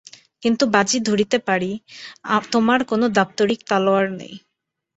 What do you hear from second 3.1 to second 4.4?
দাপ্তরিক তলোয়ার নেই।